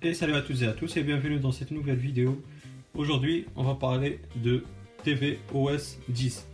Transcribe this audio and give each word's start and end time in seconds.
Et 0.00 0.14
salut 0.14 0.34
à 0.34 0.42
toutes 0.42 0.62
et 0.62 0.66
à 0.68 0.72
tous 0.72 0.96
et 0.96 1.02
bienvenue 1.02 1.40
dans 1.40 1.50
cette 1.50 1.72
nouvelle 1.72 1.98
vidéo. 1.98 2.40
Aujourd'hui, 2.94 3.46
on 3.56 3.64
va 3.64 3.74
parler 3.74 4.20
de 4.36 4.62
tvOS 5.02 5.98
10. 6.08 6.46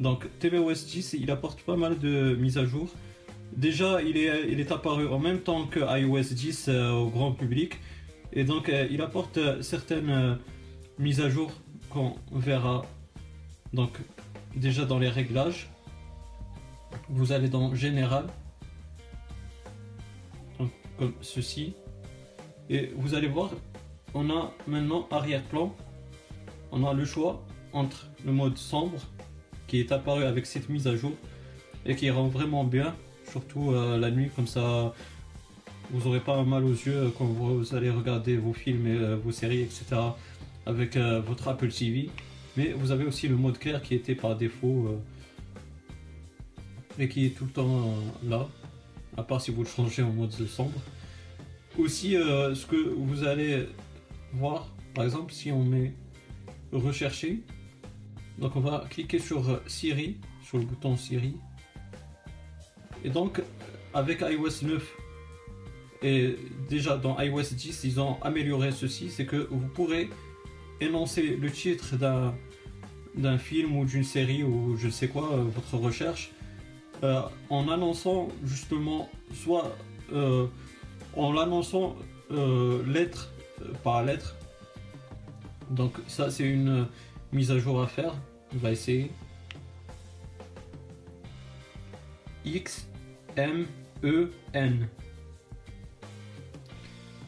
Donc 0.00 0.28
tvOS 0.38 0.84
10, 0.84 1.16
il 1.18 1.30
apporte 1.30 1.62
pas 1.62 1.76
mal 1.76 1.98
de 1.98 2.34
mises 2.34 2.58
à 2.58 2.66
jour. 2.66 2.90
Déjà, 3.56 4.02
il 4.02 4.18
est, 4.18 4.50
il 4.50 4.60
est 4.60 4.70
apparu 4.70 5.08
en 5.08 5.18
même 5.18 5.40
temps 5.40 5.64
que 5.66 5.80
iOS 5.80 6.34
10 6.34 6.66
euh, 6.68 6.90
au 6.90 7.08
grand 7.08 7.32
public. 7.32 7.78
Et 8.34 8.44
donc, 8.44 8.68
euh, 8.68 8.86
il 8.90 9.00
apporte 9.00 9.38
euh, 9.38 9.62
certaines 9.62 10.38
mises 10.98 11.22
à 11.22 11.30
jour 11.30 11.52
qu'on 11.88 12.16
verra. 12.32 12.84
Donc, 13.72 13.98
déjà 14.56 14.84
dans 14.84 14.98
les 14.98 15.08
réglages, 15.08 15.70
vous 17.08 17.32
allez 17.32 17.48
dans 17.48 17.74
Général, 17.74 18.26
comme 20.98 21.14
ceci. 21.22 21.74
Et 22.70 22.90
vous 22.96 23.14
allez 23.14 23.28
voir, 23.28 23.50
on 24.14 24.30
a 24.30 24.52
maintenant 24.66 25.06
arrière-plan. 25.10 25.74
On 26.72 26.84
a 26.84 26.92
le 26.94 27.04
choix 27.04 27.44
entre 27.72 28.08
le 28.24 28.32
mode 28.32 28.56
sombre 28.56 28.98
qui 29.66 29.80
est 29.80 29.92
apparu 29.92 30.24
avec 30.24 30.46
cette 30.46 30.68
mise 30.68 30.86
à 30.86 30.96
jour 30.96 31.12
et 31.84 31.96
qui 31.96 32.10
rend 32.10 32.28
vraiment 32.28 32.64
bien, 32.64 32.94
surtout 33.30 33.72
euh, 33.72 33.98
la 33.98 34.10
nuit 34.10 34.30
comme 34.34 34.46
ça 34.46 34.94
vous 35.90 36.06
aurez 36.06 36.20
pas 36.20 36.42
mal 36.44 36.64
aux 36.64 36.72
yeux 36.72 37.12
quand 37.18 37.26
vous 37.26 37.74
allez 37.74 37.90
regarder 37.90 38.36
vos 38.38 38.54
films 38.54 38.86
et 38.86 38.96
euh, 38.96 39.16
vos 39.16 39.32
séries 39.32 39.60
etc 39.60 39.96
avec 40.64 40.96
euh, 40.96 41.20
votre 41.20 41.46
Apple 41.48 41.68
TV 41.68 42.08
mais 42.56 42.72
vous 42.72 42.90
avez 42.90 43.04
aussi 43.04 43.28
le 43.28 43.36
mode 43.36 43.58
clair 43.58 43.82
qui 43.82 43.94
était 43.94 44.14
par 44.14 44.36
défaut 44.36 44.98
et 46.98 47.08
qui 47.08 47.26
est 47.26 47.30
tout 47.30 47.44
le 47.44 47.50
temps 47.50 47.94
là 48.24 48.48
à 49.16 49.22
part 49.22 49.40
si 49.40 49.50
vous 49.50 49.62
le 49.62 49.68
changez 49.68 50.02
en 50.02 50.10
mode 50.10 50.32
sombre 50.32 50.80
aussi 51.78 52.16
euh, 52.16 52.54
ce 52.54 52.66
que 52.66 52.76
vous 52.76 53.24
allez 53.24 53.68
voir 54.32 54.68
par 54.94 55.04
exemple 55.04 55.32
si 55.32 55.50
on 55.50 55.64
met 55.64 55.94
rechercher 56.72 57.42
donc 58.38 58.56
on 58.56 58.60
va 58.60 58.84
cliquer 58.90 59.18
sur 59.18 59.60
Siri 59.66 60.18
sur 60.44 60.58
le 60.58 60.64
bouton 60.64 60.96
Siri. 60.96 61.36
Et 63.04 63.10
donc 63.10 63.42
avec 63.92 64.20
iOS 64.20 64.66
9 64.66 64.96
et 66.02 66.36
déjà 66.68 66.96
dans 66.96 67.18
iOS 67.20 67.54
10 67.54 67.84
ils 67.84 68.00
ont 68.00 68.20
amélioré 68.22 68.72
ceci 68.72 69.10
c'est 69.10 69.26
que 69.26 69.48
vous 69.50 69.68
pourrez 69.68 70.10
énoncer 70.80 71.36
le 71.36 71.50
titre 71.50 71.96
d'un 71.96 72.34
d'un 73.14 73.38
film 73.38 73.76
ou 73.76 73.84
d'une 73.84 74.04
série 74.04 74.42
ou 74.42 74.76
je 74.76 74.86
ne 74.86 74.90
sais 74.90 75.08
quoi 75.08 75.32
euh, 75.32 75.44
votre 75.44 75.76
recherche 75.76 76.32
euh, 77.04 77.22
en 77.48 77.68
annonçant 77.68 78.28
justement 78.44 79.08
soit 79.32 79.76
en 81.16 81.32
l'annonçant 81.32 81.96
euh, 82.30 82.84
lettre 82.86 83.32
euh, 83.62 83.72
par 83.82 84.04
lettre. 84.04 84.36
Donc 85.70 85.94
ça 86.06 86.30
c'est 86.30 86.44
une 86.44 86.86
mise 87.32 87.50
à 87.50 87.58
jour 87.58 87.80
à 87.82 87.86
faire. 87.86 88.14
On 88.54 88.58
va 88.58 88.70
essayer. 88.70 89.10
X 92.44 92.88
M 93.36 93.66
E 94.02 94.30
N. 94.52 94.88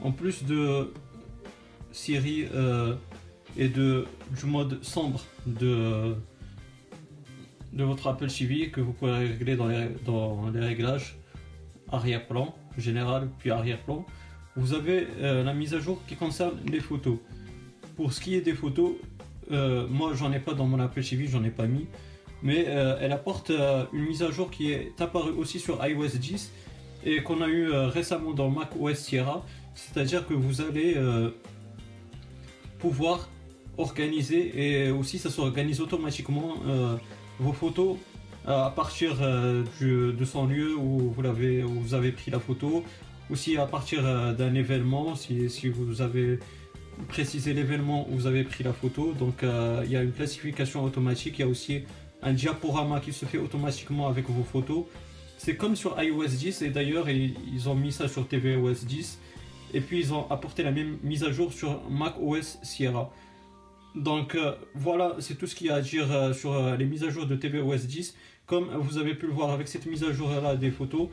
En 0.02 0.12
plus 0.12 0.44
de 0.44 0.92
Siri 1.92 2.46
euh, 2.52 2.94
et 3.56 3.68
de 3.68 4.06
du 4.38 4.46
mode 4.46 4.82
sombre 4.84 5.24
de 5.46 6.14
de 7.72 7.84
votre 7.84 8.06
Apple 8.06 8.28
TV 8.28 8.70
que 8.70 8.80
vous 8.80 8.92
pouvez 8.92 9.12
régler 9.12 9.56
dans 9.56 9.68
les, 9.68 9.88
dans 10.04 10.48
les 10.50 10.60
réglages 10.60 11.16
arrière-plan 11.90 12.54
général 12.78 13.28
puis 13.38 13.50
arrière-plan, 13.50 14.05
vous 14.56 14.72
avez 14.72 15.06
euh, 15.20 15.44
la 15.44 15.52
mise 15.52 15.74
à 15.74 15.80
jour 15.80 16.00
qui 16.06 16.16
concerne 16.16 16.58
les 16.70 16.80
photos. 16.80 17.19
Pour 17.96 18.12
ce 18.12 18.20
qui 18.20 18.34
est 18.34 18.41
des 18.41 18.55
photos, 18.55 18.92
euh, 19.52 19.86
moi 19.88 20.12
j'en 20.14 20.32
ai 20.32 20.41
pas 20.41 20.55
dans 20.55 20.66
mon 20.66 20.80
Apple 20.80 21.02
TV, 21.02 21.27
j'en 21.27 21.44
ai 21.44 21.50
pas 21.50 21.66
mis, 21.66 21.86
mais 22.42 22.64
euh, 22.69 22.97
elle 23.00 23.12
apporte 23.12 23.50
une 23.92 24.04
mise 24.04 24.22
à 24.22 24.31
jour 24.31 24.50
qui 24.50 24.72
est 24.72 25.00
apparue 25.00 25.32
aussi 25.32 25.59
sur 25.59 25.84
iOS 25.87 26.19
10 26.19 26.53
et 27.04 27.22
qu'on 27.22 27.41
a 27.42 27.48
eu 27.48 27.70
récemment 27.70 28.32
dans 28.32 28.50
Mac 28.50 28.70
OS 28.81 28.97
Sierra, 28.97 29.44
c'est-à-dire 29.75 30.26
que 30.26 30.34
vous 30.34 30.60
allez 30.60 30.97
pouvoir 32.78 33.28
organiser 33.78 34.87
et 34.87 34.91
aussi 34.91 35.19
ça 35.19 35.31
s'organise 35.31 35.81
automatiquement 35.81 36.56
vos 37.38 37.53
photos 37.53 37.97
à 38.46 38.72
partir 38.74 39.18
euh, 39.22 39.64
de 39.80 40.24
son 40.24 40.46
lieu 40.46 40.76
où 40.76 41.12
vous, 41.12 41.24
vous 41.82 41.94
avez 41.94 42.12
pris 42.12 42.30
la 42.30 42.38
photo, 42.38 42.84
aussi 43.30 43.56
à 43.56 43.66
partir 43.66 44.06
euh, 44.06 44.32
d'un 44.32 44.54
événement, 44.54 45.16
si, 45.16 45.50
si, 45.50 45.68
vous 45.68 46.00
avez 46.00 46.38
précisé 47.08 47.52
l'événement 47.52 48.08
où 48.08 48.14
vous 48.14 48.26
avez 48.26 48.44
pris 48.44 48.62
la 48.62 48.72
photo. 48.72 49.12
Donc 49.12 49.42
euh, 49.42 49.82
il 49.84 49.90
y 49.90 49.96
a 49.96 50.02
une 50.02 50.12
classification 50.12 50.84
automatique, 50.84 51.38
il 51.38 51.42
y 51.42 51.44
a 51.44 51.48
aussi 51.48 51.82
un 52.22 52.32
diaporama 52.32 53.00
qui 53.00 53.12
se 53.12 53.26
fait 53.26 53.38
automatiquement 53.38 54.06
avec 54.08 54.30
vos 54.30 54.44
photos. 54.44 54.84
C'est 55.38 55.56
comme 55.56 55.76
sur 55.76 56.00
iOS 56.00 56.28
10 56.28 56.62
et 56.62 56.70
d'ailleurs 56.70 57.10
ils 57.10 57.68
ont 57.68 57.74
mis 57.74 57.92
ça 57.92 58.08
sur 58.08 58.26
tvOS 58.26 58.86
10 58.86 59.18
et 59.74 59.80
puis 59.80 60.00
ils 60.00 60.14
ont 60.14 60.30
apporté 60.30 60.62
la 60.62 60.70
même 60.70 60.96
mise 61.02 61.24
à 61.24 61.30
jour 61.30 61.52
sur 61.52 61.82
macOS 61.90 62.58
Sierra. 62.62 63.12
Donc 63.96 64.36
voilà, 64.74 65.16
c'est 65.18 65.36
tout 65.36 65.46
ce 65.46 65.54
qu'il 65.54 65.68
y 65.68 65.70
a 65.70 65.76
à 65.76 65.80
dire 65.80 66.34
sur 66.34 66.76
les 66.76 66.84
mises 66.84 67.02
à 67.02 67.10
jour 67.10 67.26
de 67.26 67.34
tvOS 67.34 67.86
10. 67.86 68.14
Comme 68.46 68.68
vous 68.76 68.98
avez 68.98 69.14
pu 69.14 69.26
le 69.26 69.32
voir 69.32 69.50
avec 69.50 69.66
cette 69.66 69.86
mise 69.86 70.04
à 70.04 70.12
jour 70.12 70.30
là 70.30 70.54
des 70.54 70.70
photos, 70.70 71.08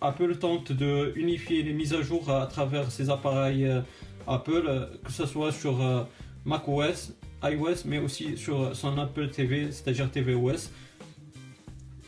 Apple 0.00 0.36
tente 0.36 0.72
de 0.72 1.12
unifier 1.16 1.62
les 1.62 1.72
mises 1.72 1.94
à 1.94 2.02
jour 2.02 2.30
à 2.30 2.46
travers 2.46 2.90
ses 2.90 3.10
appareils 3.10 3.66
euh, 3.66 3.80
Apple, 4.26 4.64
euh, 4.66 4.86
que 5.04 5.12
ce 5.12 5.26
soit 5.26 5.52
sur 5.52 5.80
euh, 5.82 6.04
macOS, 6.44 7.14
iOS, 7.42 7.84
mais 7.86 7.98
aussi 7.98 8.36
sur 8.36 8.74
son 8.76 8.98
Apple 8.98 9.30
TV, 9.30 9.70
c'est-à-dire 9.72 10.10
tvOS. 10.10 10.70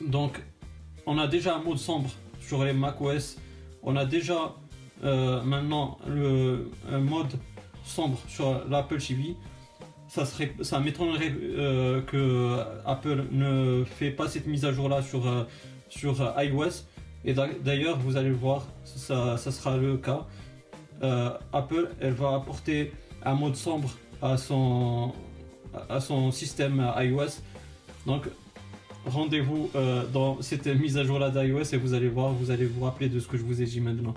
Donc, 0.01 0.41
on 1.07 1.19
a 1.19 1.27
déjà 1.27 1.57
un 1.57 1.63
mode 1.63 1.79
sombre 1.79 2.11
sur 2.41 2.65
les 2.65 2.73
macOS. 2.73 3.39
On 3.83 3.97
a 3.97 4.05
déjà 4.05 4.55
maintenant 5.03 5.99
le 6.09 6.71
mode 7.01 7.39
sombre 7.85 8.19
sur 8.29 8.69
l'Apple 8.69 8.99
TV 8.99 9.37
ça 10.09 10.25
serait, 10.25 10.53
ça 10.63 10.81
m'étonnerait 10.81 11.33
euh, 11.43 12.01
que 12.03 12.59
Apple 12.87 13.25
ne 13.31 13.85
fait 13.85 14.11
pas 14.11 14.27
cette 14.27 14.47
mise 14.47 14.65
à 14.65 14.73
jour 14.73 14.89
là 14.89 15.03
sur, 15.03 15.29
euh, 15.29 15.45
sur 15.91 16.21
euh, 16.21 16.45
iOS. 16.45 16.85
Et 17.25 17.35
d'ailleurs, 17.35 17.99
vous 17.99 18.17
allez 18.17 18.31
le 18.31 18.35
voir, 18.35 18.67
ça, 18.85 19.37
ça 19.37 19.53
sera 19.53 19.77
le 19.77 19.97
cas. 19.97 20.27
Apple, 21.53 21.91
elle 22.01 22.13
va 22.13 22.35
apporter 22.35 22.93
un 23.25 23.35
mode 23.35 23.57
sombre 23.57 23.91
à 24.23 24.37
son, 24.37 25.13
à 25.91 26.01
son 26.01 26.31
système 26.31 26.93
iOS. 26.97 27.43
Donc, 28.07 28.29
rendez-vous 29.05 29.69
dans 30.13 30.41
cette 30.41 30.67
mise 30.69 30.97
à 30.97 31.05
jour 31.05 31.19
là 31.19 31.31
d'iOS 31.31 31.75
et 31.75 31.77
vous 31.77 31.93
allez 31.93 32.09
voir, 32.09 32.33
vous 32.33 32.53
allez 32.53 32.67
vous 32.67 32.85
rappeler 32.85 33.09
de 33.09 33.19
ce 33.19 33.27
que 33.27 33.37
je 33.37 33.43
vous 33.43 33.61
ai 33.61 33.65
dit 33.65 33.81
maintenant. 33.81 34.15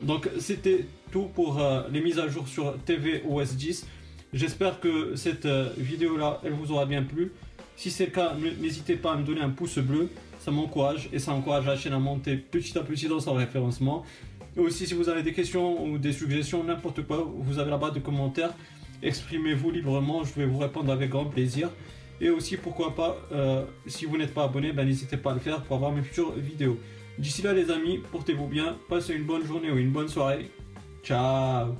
Donc, 0.00 0.30
c'était 0.38 0.86
tout 1.10 1.26
pour 1.34 1.60
les 1.90 2.00
mises 2.00 2.20
à 2.20 2.28
jour 2.28 2.46
sur 2.46 2.76
tvOS 2.84 3.56
10. 3.56 3.86
J'espère 4.32 4.80
que 4.80 5.14
cette 5.14 5.44
euh, 5.44 5.68
vidéo 5.76 6.16
là, 6.16 6.40
elle 6.42 6.52
vous 6.52 6.72
aura 6.72 6.86
bien 6.86 7.02
plu. 7.02 7.32
Si 7.76 7.90
c'est 7.90 8.06
le 8.06 8.12
cas, 8.12 8.34
n'hésitez 8.60 8.96
pas 8.96 9.12
à 9.12 9.16
me 9.16 9.24
donner 9.24 9.40
un 9.42 9.50
pouce 9.50 9.78
bleu, 9.78 10.08
ça 10.38 10.50
m'encourage 10.50 11.08
et 11.12 11.18
ça 11.18 11.32
encourage 11.32 11.66
la 11.66 11.76
chaîne 11.76 11.92
à 11.92 11.98
monter 11.98 12.36
petit 12.36 12.76
à 12.78 12.82
petit 12.82 13.08
dans 13.08 13.20
son 13.20 13.34
référencement. 13.34 14.04
Et 14.56 14.60
aussi 14.60 14.86
si 14.86 14.94
vous 14.94 15.08
avez 15.08 15.22
des 15.22 15.32
questions 15.32 15.84
ou 15.84 15.98
des 15.98 16.12
suggestions, 16.12 16.64
n'importe 16.64 17.02
quoi, 17.06 17.26
vous 17.34 17.58
avez 17.58 17.70
barre 17.70 17.92
de 17.92 18.00
commentaires, 18.00 18.54
exprimez-vous 19.02 19.70
librement, 19.70 20.24
je 20.24 20.32
vais 20.34 20.46
vous 20.46 20.58
répondre 20.58 20.92
avec 20.92 21.10
grand 21.10 21.26
plaisir. 21.26 21.68
Et 22.20 22.30
aussi 22.30 22.56
pourquoi 22.56 22.94
pas, 22.94 23.16
euh, 23.32 23.64
si 23.86 24.04
vous 24.04 24.16
n'êtes 24.16 24.32
pas 24.32 24.44
abonné, 24.44 24.72
ben, 24.72 24.86
n'hésitez 24.86 25.16
pas 25.16 25.32
à 25.32 25.34
le 25.34 25.40
faire 25.40 25.62
pour 25.62 25.76
avoir 25.76 25.92
mes 25.92 26.02
futures 26.02 26.32
vidéos. 26.32 26.78
D'ici 27.18 27.42
là 27.42 27.52
les 27.52 27.70
amis, 27.70 28.00
portez-vous 28.10 28.46
bien, 28.46 28.76
passez 28.88 29.14
une 29.14 29.24
bonne 29.24 29.44
journée 29.44 29.70
ou 29.70 29.78
une 29.78 29.90
bonne 29.90 30.08
soirée. 30.08 30.50
Ciao 31.02 31.74